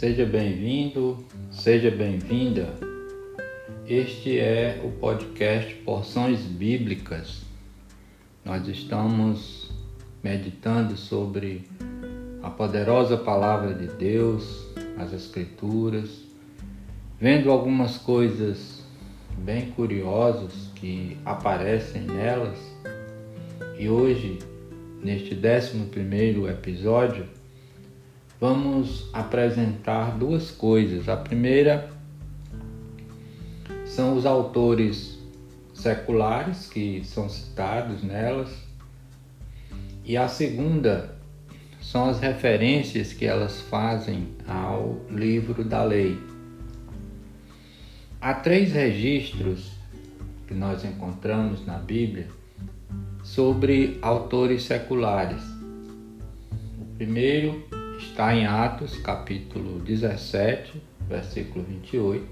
Seja 0.00 0.24
bem-vindo, 0.24 1.18
seja 1.50 1.90
bem-vinda. 1.90 2.70
Este 3.86 4.38
é 4.38 4.80
o 4.82 4.92
podcast 4.92 5.74
Porções 5.84 6.40
Bíblicas. 6.40 7.42
Nós 8.42 8.66
estamos 8.66 9.70
meditando 10.24 10.96
sobre 10.96 11.68
a 12.42 12.48
poderosa 12.48 13.18
palavra 13.18 13.74
de 13.74 13.88
Deus, 13.88 14.66
as 14.98 15.12
Escrituras, 15.12 16.22
vendo 17.20 17.50
algumas 17.50 17.98
coisas 17.98 18.82
bem 19.36 19.70
curiosas 19.72 20.70
que 20.76 21.18
aparecem 21.26 22.04
nelas. 22.04 22.56
E 23.78 23.86
hoje, 23.86 24.38
neste 25.02 25.34
11 25.34 26.48
episódio, 26.48 27.26
vamos 28.40 29.08
apresentar 29.12 30.16
duas 30.16 30.50
coisas. 30.50 31.08
A 31.08 31.16
primeira 31.16 31.90
são 33.84 34.16
os 34.16 34.24
autores 34.24 35.18
seculares 35.74 36.66
que 36.66 37.02
são 37.04 37.28
citados 37.28 38.02
nelas, 38.02 38.48
e 40.04 40.16
a 40.16 40.26
segunda 40.26 41.14
são 41.80 42.08
as 42.08 42.18
referências 42.18 43.12
que 43.12 43.26
elas 43.26 43.60
fazem 43.60 44.28
ao 44.48 45.00
livro 45.10 45.62
da 45.62 45.84
lei. 45.84 46.18
Há 48.20 48.34
três 48.34 48.72
registros 48.72 49.72
que 50.46 50.54
nós 50.54 50.84
encontramos 50.84 51.64
na 51.64 51.78
Bíblia 51.78 52.28
sobre 53.22 53.98
autores 54.02 54.64
seculares. 54.64 55.42
O 56.78 56.84
primeiro 56.96 57.64
está 58.00 58.34
em 58.34 58.46
Atos, 58.46 58.96
capítulo 58.96 59.78
17, 59.80 60.80
versículo 61.08 61.64
28. 61.64 62.26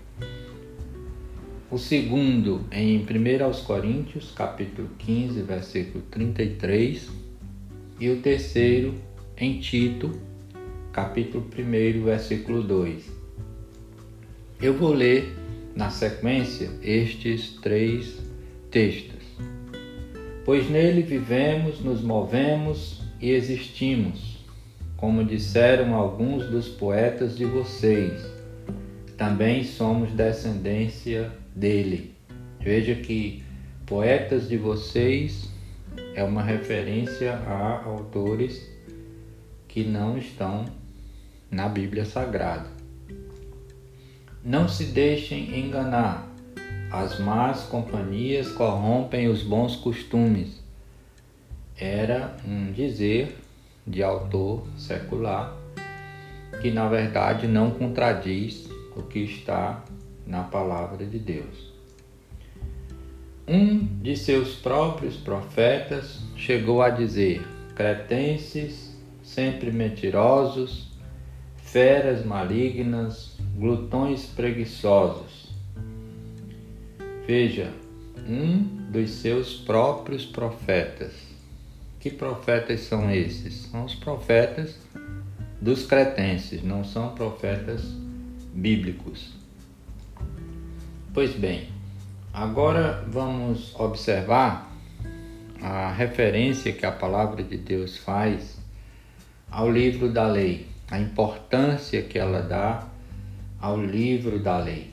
O 1.71 1.77
segundo 1.77 2.65
em 2.73 2.99
1 2.99 3.45
aos 3.45 3.61
Coríntios, 3.61 4.33
capítulo 4.35 4.89
15, 4.99 5.43
versículo 5.43 6.03
33. 6.11 7.11
E 8.01 8.09
o 8.09 8.21
terceiro 8.21 8.95
em 9.37 9.59
Tito, 9.59 10.11
capítulo 10.93 11.45
1, 11.45 12.05
versículo 12.05 12.63
2. 12.63 13.05
Eu 14.63 14.75
vou 14.75 14.95
ler 14.95 15.37
na 15.77 15.91
sequência 15.91 16.71
estes 16.83 17.59
três 17.61 18.19
textos. 18.71 19.23
Pois 20.45 20.69
nele 20.71 21.03
vivemos, 21.03 21.81
nos 21.81 22.01
movemos 22.01 23.03
e 23.21 23.31
existimos 23.31 24.38
como 24.99 25.25
disseram 25.25 25.95
alguns 25.95 26.51
dos 26.51 26.69
poetas 26.69 27.37
de 27.37 27.45
vocês, 27.45 28.21
também 29.17 29.63
somos 29.63 30.11
descendência 30.11 31.33
dele. 31.55 32.15
Veja 32.61 32.97
que 32.97 33.45
poetas 33.87 34.49
de 34.49 34.57
vocês 34.57 35.49
é 36.17 36.25
uma 36.25 36.43
referência 36.43 37.35
a 37.35 37.85
autores 37.85 38.61
que 39.69 39.85
não 39.85 40.19
estão 40.19 40.65
na 41.49 41.69
Bíblia 41.69 42.05
Sagrada. 42.05 42.69
Não 44.45 44.69
se 44.69 44.87
deixem 44.87 45.61
enganar. 45.61 46.29
As 46.91 47.21
más 47.21 47.63
companhias 47.63 48.51
corrompem 48.51 49.29
os 49.29 49.45
bons 49.45 49.77
costumes. 49.77 50.61
Era 51.77 52.37
um 52.45 52.73
dizer 52.73 53.37
de 53.89 54.03
autor 54.03 54.67
secular, 54.77 55.57
que 56.61 56.71
na 56.71 56.89
verdade 56.89 57.47
não 57.47 57.71
contradiz 57.71 58.69
o 58.95 59.03
que 59.03 59.21
está 59.21 59.83
na 60.27 60.43
palavra 60.43 61.07
de 61.07 61.19
Deus. 61.19 61.73
Um 63.47 63.79
de 64.03 64.15
seus 64.15 64.55
próprios 64.55 65.17
profetas 65.17 66.21
chegou 66.37 66.83
a 66.83 66.91
dizer: 66.91 67.43
cretenses, 67.75 68.95
sempre 69.23 69.73
mentirosos, 69.73 70.93
feras 71.57 72.25
malignas, 72.25 73.39
glutões 73.57 74.27
preguiçosos. 74.27 75.49
Veja, 77.27 77.73
um 78.29 78.63
dos 78.91 79.11
seus 79.11 79.55
próprios 79.55 80.27
profetas 80.27 81.28
que 82.01 82.11
profetas 82.11 82.81
são 82.81 83.11
esses? 83.11 83.69
São 83.71 83.85
os 83.85 83.95
profetas 83.95 84.77
dos 85.61 85.87
cretenses, 85.87 86.63
não 86.63 86.85
são 86.85 87.15
profetas 87.15 87.83
bíblicos. 88.55 89.33
Pois 91.13 91.35
bem, 91.35 91.69
agora 92.33 93.05
vamos 93.09 93.75
observar 93.79 94.73
a 95.61 95.93
referência 95.93 96.73
que 96.73 96.87
a 96.87 96.93
palavra 96.93 97.43
de 97.43 97.57
Deus 97.57 97.97
faz 97.97 98.59
ao 99.51 99.71
livro 99.71 100.13
da 100.13 100.27
lei, 100.27 100.69
a 100.91 101.01
importância 101.01 102.03
que 102.03 102.19
ela 102.19 102.41
dá 102.41 102.87
ao 103.61 103.81
livro 103.81 104.39
da 104.39 104.59
lei. 104.59 104.91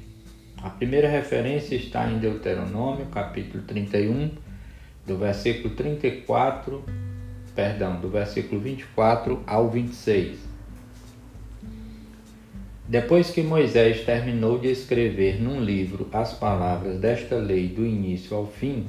A 0.57 0.69
primeira 0.71 1.07
referência 1.07 1.75
está 1.75 2.09
em 2.09 2.17
Deuteronômio, 2.17 3.05
capítulo 3.07 3.63
31, 3.63 4.31
do 5.05 5.17
versículo 5.17 5.75
34, 5.75 6.83
perdão, 7.53 7.99
do 7.99 8.09
versículo 8.09 8.59
24 8.59 9.39
ao 9.45 9.69
26. 9.69 10.39
Depois 12.87 13.29
que 13.29 13.41
Moisés 13.41 14.01
terminou 14.01 14.59
de 14.59 14.69
escrever 14.69 15.41
num 15.41 15.59
livro 15.59 16.07
as 16.11 16.33
palavras 16.33 16.99
desta 16.99 17.35
lei 17.35 17.67
do 17.67 17.85
início 17.85 18.35
ao 18.35 18.45
fim, 18.45 18.85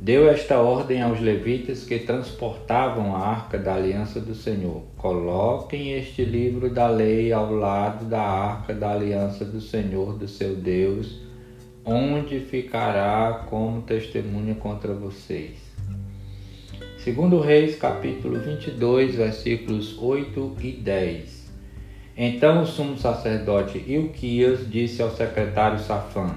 deu 0.00 0.28
esta 0.28 0.58
ordem 0.60 1.02
aos 1.02 1.20
levitas 1.20 1.84
que 1.84 1.98
transportavam 2.00 3.14
a 3.14 3.20
arca 3.20 3.56
da 3.56 3.74
aliança 3.74 4.20
do 4.20 4.34
Senhor: 4.34 4.82
Coloquem 4.96 5.92
este 5.92 6.24
livro 6.24 6.70
da 6.70 6.88
lei 6.88 7.32
ao 7.32 7.52
lado 7.52 8.04
da 8.04 8.22
arca 8.22 8.74
da 8.74 8.92
aliança 8.92 9.44
do 9.44 9.60
Senhor, 9.60 10.18
do 10.18 10.26
seu 10.26 10.56
Deus 10.56 11.27
onde 11.90 12.40
ficará 12.40 13.46
como 13.48 13.80
testemunha 13.80 14.54
contra 14.54 14.92
vocês. 14.92 15.56
Segundo 16.98 17.40
Reis, 17.40 17.76
capítulo 17.76 18.38
22, 18.38 19.14
versículos 19.14 19.96
8 19.98 20.56
e 20.60 20.72
10. 20.72 21.48
Então 22.14 22.62
o 22.62 22.66
sumo 22.66 22.98
sacerdote 22.98 23.78
Ilquias 23.78 24.68
disse 24.68 25.00
ao 25.00 25.10
secretário 25.10 25.78
Safã: 25.78 26.36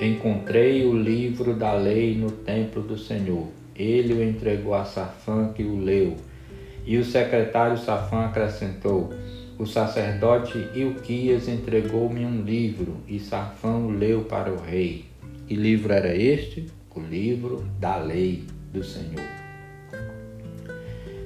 Encontrei 0.00 0.86
o 0.86 0.96
livro 0.96 1.52
da 1.52 1.74
lei 1.74 2.14
no 2.14 2.30
templo 2.30 2.80
do 2.80 2.96
Senhor. 2.96 3.48
Ele 3.76 4.14
o 4.14 4.22
entregou 4.22 4.74
a 4.74 4.86
Safã, 4.86 5.52
que 5.52 5.64
o 5.64 5.76
leu. 5.76 6.16
E 6.86 6.96
o 6.96 7.04
secretário 7.04 7.76
Safã 7.76 8.24
acrescentou: 8.24 9.12
o 9.58 9.66
sacerdote 9.66 10.68
Ilquias 10.72 11.48
entregou-me 11.48 12.24
um 12.24 12.42
livro 12.42 12.98
e 13.08 13.18
Safão 13.18 13.88
leu 13.88 14.22
para 14.22 14.52
o 14.52 14.56
rei. 14.56 15.06
Que 15.48 15.56
livro 15.56 15.92
era 15.92 16.14
este? 16.14 16.66
O 16.94 17.00
livro 17.00 17.66
da 17.80 17.96
lei 17.96 18.44
do 18.72 18.84
Senhor. 18.84 19.24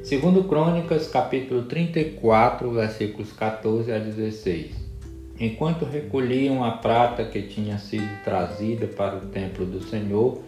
Segundo 0.03 0.45
Crônicas, 0.45 1.09
capítulo 1.09 1.65
34, 1.65 2.71
versículos 2.71 3.33
14 3.33 3.93
a 3.93 3.99
16. 3.99 4.77
Enquanto 5.39 5.85
recolhiam 5.85 6.65
a 6.65 6.73
prata 6.73 7.25
que 7.25 7.43
tinha 7.43 7.77
sido 7.79 8.09
trazida 8.25 8.87
para 8.87 9.17
o 9.17 9.27
templo 9.27 9.67
do 9.67 9.83
Senhor, 9.83 10.41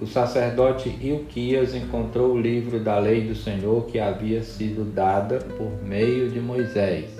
o 0.00 0.06
sacerdote 0.06 0.88
Ilquias 0.88 1.74
encontrou 1.74 2.32
o 2.32 2.40
livro 2.40 2.80
da 2.80 2.98
lei 2.98 3.20
do 3.20 3.36
Senhor 3.36 3.86
que 3.86 4.00
havia 4.00 4.42
sido 4.42 4.84
dada 4.84 5.38
por 5.38 5.70
meio 5.84 6.30
de 6.30 6.40
Moisés. 6.40 7.19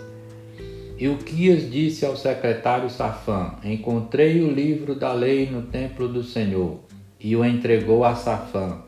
Ilquias 1.01 1.71
disse 1.71 2.05
ao 2.05 2.15
secretário 2.15 2.91
Safã: 2.91 3.55
Encontrei 3.65 4.43
o 4.43 4.53
livro 4.53 4.95
da 4.95 5.15
lei 5.15 5.49
no 5.51 5.63
templo 5.63 6.07
do 6.07 6.23
Senhor, 6.23 6.79
e 7.19 7.35
o 7.35 7.43
entregou 7.43 8.05
a 8.05 8.15
Safã. 8.15 8.83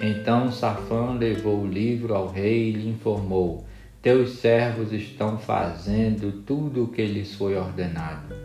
Então 0.00 0.52
Safã 0.52 1.14
levou 1.18 1.62
o 1.62 1.66
livro 1.66 2.14
ao 2.14 2.28
rei 2.28 2.68
e 2.68 2.72
lhe 2.72 2.88
informou: 2.88 3.64
Teus 4.00 4.34
servos 4.38 4.92
estão 4.92 5.36
fazendo 5.36 6.44
tudo 6.46 6.84
o 6.84 6.88
que 6.88 7.04
lhes 7.04 7.34
foi 7.34 7.56
ordenado. 7.56 8.36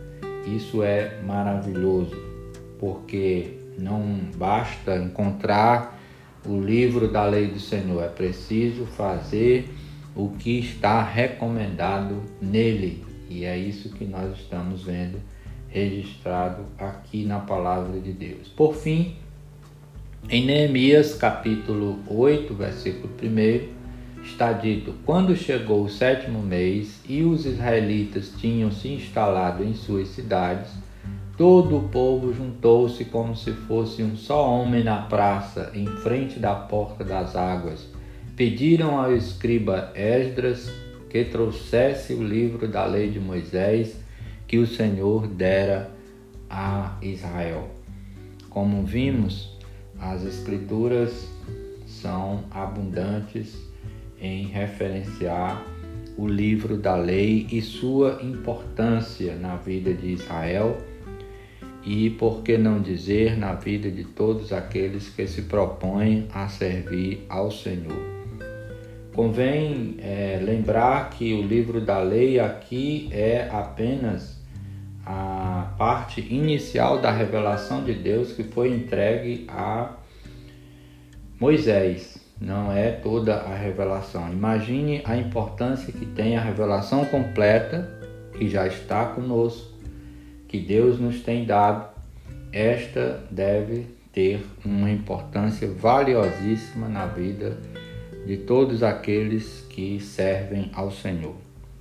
Isso 0.44 0.82
é 0.82 1.20
maravilhoso, 1.22 2.20
porque 2.80 3.58
não 3.78 4.02
basta 4.36 4.96
encontrar 4.96 6.00
o 6.44 6.60
livro 6.60 7.06
da 7.06 7.24
lei 7.24 7.46
do 7.46 7.60
Senhor, 7.60 8.02
é 8.02 8.08
preciso 8.08 8.84
fazer 8.86 9.72
o 10.14 10.30
que 10.30 10.58
está 10.58 11.02
recomendado 11.02 12.22
nele. 12.40 13.04
E 13.28 13.44
é 13.44 13.56
isso 13.56 13.88
que 13.90 14.04
nós 14.04 14.38
estamos 14.38 14.82
vendo 14.84 15.20
registrado 15.68 16.64
aqui 16.78 17.24
na 17.24 17.40
palavra 17.40 17.98
de 18.00 18.12
Deus. 18.12 18.48
Por 18.48 18.74
fim, 18.74 19.16
em 20.28 20.46
Neemias 20.46 21.14
capítulo 21.14 21.98
8, 22.06 22.54
versículo 22.54 23.12
1, 23.20 24.22
está 24.24 24.52
dito: 24.52 24.94
Quando 25.04 25.36
chegou 25.36 25.84
o 25.84 25.90
sétimo 25.90 26.40
mês 26.40 27.00
e 27.08 27.22
os 27.22 27.44
israelitas 27.44 28.32
tinham 28.38 28.70
se 28.70 28.88
instalado 28.88 29.64
em 29.64 29.74
suas 29.74 30.08
cidades, 30.08 30.70
todo 31.36 31.76
o 31.76 31.88
povo 31.88 32.32
juntou-se 32.32 33.04
como 33.06 33.36
se 33.36 33.52
fosse 33.52 34.02
um 34.02 34.16
só 34.16 34.48
homem 34.48 34.84
na 34.84 35.02
praça, 35.02 35.72
em 35.74 35.86
frente 35.86 36.38
da 36.38 36.54
porta 36.54 37.02
das 37.02 37.34
águas. 37.34 37.93
Pediram 38.36 38.98
ao 38.98 39.14
escriba 39.14 39.92
Esdras 39.94 40.68
que 41.08 41.24
trouxesse 41.24 42.12
o 42.14 42.22
livro 42.22 42.66
da 42.66 42.84
lei 42.84 43.08
de 43.08 43.20
Moisés 43.20 43.94
que 44.48 44.58
o 44.58 44.66
Senhor 44.66 45.28
dera 45.28 45.92
a 46.50 46.98
Israel. 47.00 47.70
Como 48.50 48.82
vimos, 48.82 49.56
as 50.00 50.24
Escrituras 50.24 51.28
são 51.86 52.42
abundantes 52.50 53.56
em 54.20 54.48
referenciar 54.48 55.64
o 56.18 56.26
livro 56.26 56.76
da 56.76 56.96
lei 56.96 57.46
e 57.52 57.62
sua 57.62 58.18
importância 58.20 59.36
na 59.36 59.54
vida 59.54 59.94
de 59.94 60.08
Israel 60.08 60.76
e, 61.84 62.10
por 62.10 62.42
que 62.42 62.58
não 62.58 62.80
dizer, 62.80 63.36
na 63.36 63.54
vida 63.54 63.88
de 63.90 64.02
todos 64.02 64.52
aqueles 64.52 65.08
que 65.08 65.24
se 65.28 65.42
propõem 65.42 66.26
a 66.32 66.48
servir 66.48 67.24
ao 67.28 67.52
Senhor. 67.52 68.13
Convém 69.14 69.94
é, 70.00 70.40
lembrar 70.42 71.10
que 71.10 71.32
o 71.34 71.40
livro 71.40 71.80
da 71.80 72.00
lei 72.00 72.40
aqui 72.40 73.08
é 73.12 73.48
apenas 73.48 74.42
a 75.06 75.72
parte 75.78 76.20
inicial 76.20 77.00
da 77.00 77.12
revelação 77.12 77.84
de 77.84 77.94
Deus 77.94 78.32
que 78.32 78.42
foi 78.42 78.74
entregue 78.74 79.46
a 79.48 79.92
Moisés, 81.38 82.18
não 82.40 82.72
é 82.72 82.90
toda 82.90 83.36
a 83.36 83.54
revelação. 83.54 84.32
Imagine 84.32 85.00
a 85.04 85.16
importância 85.16 85.92
que 85.92 86.06
tem 86.06 86.36
a 86.36 86.40
revelação 86.40 87.04
completa 87.04 87.88
que 88.36 88.48
já 88.48 88.66
está 88.66 89.04
conosco, 89.04 89.74
que 90.48 90.58
Deus 90.58 90.98
nos 90.98 91.20
tem 91.20 91.44
dado. 91.44 91.88
Esta 92.52 93.20
deve 93.30 93.86
ter 94.12 94.44
uma 94.64 94.90
importância 94.90 95.70
valiosíssima 95.70 96.88
na 96.88 97.06
vida 97.06 97.58
de 98.26 98.38
todos 98.38 98.82
aqueles 98.82 99.66
que 99.68 100.00
servem 100.00 100.70
ao 100.74 100.90
Senhor. 100.90 101.34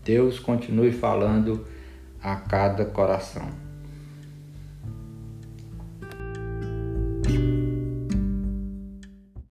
Deus 0.03 0.39
continue 0.39 0.91
falando 0.91 1.65
a 2.21 2.35
cada 2.35 2.85
coração. 2.85 3.62